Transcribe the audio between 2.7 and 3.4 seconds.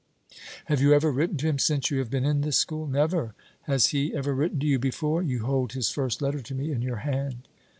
"Never!"